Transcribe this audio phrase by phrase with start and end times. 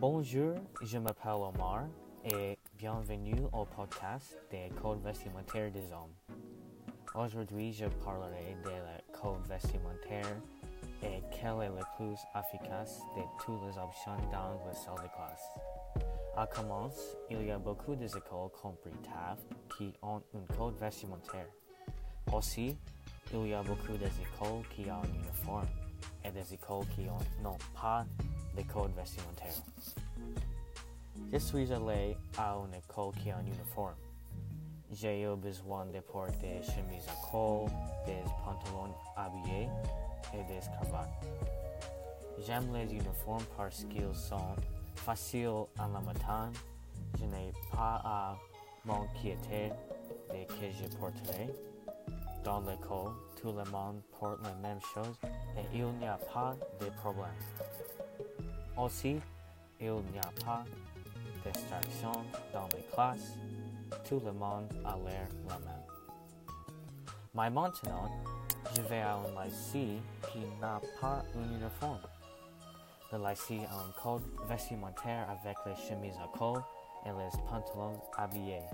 [0.00, 1.84] Bonjour, je m'appelle Omar
[2.24, 6.14] et bienvenue au podcast des codes vestimentaires des hommes.
[7.14, 10.40] Aujourd'hui, je parlerai de la code vestimentaire
[11.02, 15.58] et quelle est la plus efficace de toutes les options dans la salle de classe.
[16.34, 19.46] À commence, il y a beaucoup d'écoles comme Taft
[19.76, 21.48] qui ont un code vestimentaire.
[22.32, 22.74] Aussi,
[23.34, 25.68] il y a beaucoup d'écoles qui ont un uniforme
[26.24, 27.02] et des écoles qui
[27.42, 28.06] n'ont pas
[28.56, 29.52] de code vestimentaire.
[31.32, 33.94] Je suis allé à une école qui a un uniforme.
[34.92, 37.66] J'ai eu besoin de porter chemises à col,
[38.04, 39.68] des pantalons habillés
[40.34, 41.24] et des cravates.
[42.44, 44.56] J'aime les uniformes parce qu'ils sont
[44.96, 46.50] faciles à la matin.
[47.18, 48.36] Je n'ai pas à
[48.84, 49.72] m'inquiéter
[50.30, 51.54] de que je porterai.
[52.42, 55.14] Dans l'école, tout le monde porte la même chose
[55.56, 57.28] et il n'y a pas de problème.
[58.80, 59.20] Aussi,
[59.78, 60.64] il n'y a pas
[61.44, 62.12] distraction
[62.50, 63.36] dans les classes.
[64.08, 65.84] Tout le monde a l'air la même.
[67.34, 68.10] Mais maintenant,
[68.74, 69.98] je vais à un lycée
[70.32, 72.00] qui n'a pas un uniforme.
[73.12, 76.62] Le lycée a un code vestimentaire avec les chemises à col
[77.04, 78.64] et les pantalons habillés.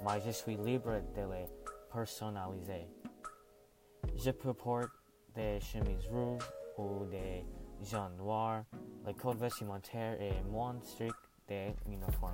[0.00, 1.46] Mais je suis libre de les
[1.92, 2.86] personnaliser.
[4.14, 4.86] Je peux porter
[5.34, 7.44] des chemises rouges ou des
[7.82, 8.64] jeans noirs.
[9.06, 12.32] Le code vestimentaire est moins strict des uniformes.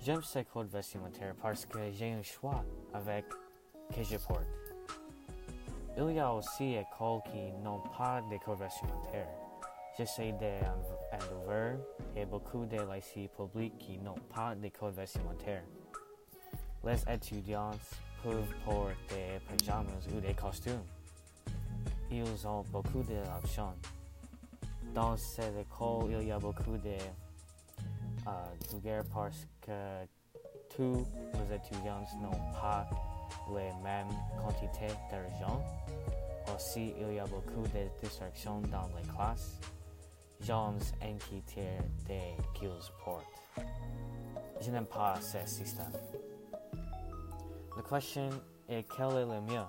[0.00, 3.26] J'aime ce code vestimentaire parce que j'ai un choix avec
[3.94, 4.46] que je porte.
[5.96, 9.28] Il y a aussi des écoles qui n'ont pas de code vestimentaire.
[9.96, 11.76] J'essaie d'Andover
[12.14, 15.64] et beaucoup de lycées publics qui n'ont pas de code vestimentaire.
[16.84, 17.72] Les étudiants
[18.22, 20.84] peuvent porter des pyjamas ou des costumes.
[22.10, 23.74] Ils ont beaucoup d'options.
[24.94, 26.96] Dans cette école, il y a beaucoup de
[28.26, 30.06] uh, lugares parce que
[30.74, 32.88] tous les étudiants n'ont pas
[33.54, 34.08] les mêmes
[34.40, 35.62] quantités d'argent.
[36.54, 39.60] Aussi, il y a beaucoup de distractions dans les classes.
[40.40, 41.66] J'en inquiété
[42.08, 42.70] de qu'ils
[43.04, 43.24] portent.
[44.60, 45.92] Je n'aime pas ce système.
[47.76, 48.30] La question
[48.68, 49.66] est quel est le mieux?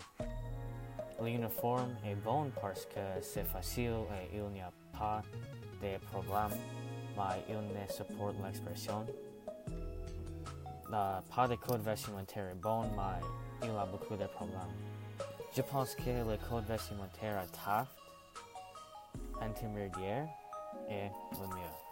[1.22, 5.22] L'uniforme est bon parce que c'est facile et il n'y a pas
[5.82, 6.58] de problème,
[7.18, 9.06] mais il ne supporte l'expression.
[10.90, 13.20] Pas de code vestimentaire est bon, mais
[13.64, 14.74] il a beaucoup de problèmes.
[15.56, 17.92] Je pense que le code vestimentaire à Taft
[19.42, 20.28] intermédiaire
[20.90, 21.89] est le mieux.